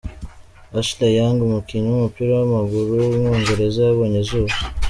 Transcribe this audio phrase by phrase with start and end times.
[0.79, 4.53] Ashley Young, umukinnyi w’umupira w’amaguru w’umwongereza yabonye izuba.